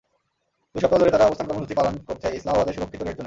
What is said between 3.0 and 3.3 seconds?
Red জোনে।